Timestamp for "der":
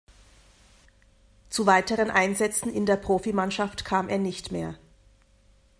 2.87-2.95